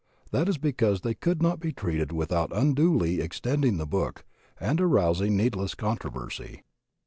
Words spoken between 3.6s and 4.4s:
the book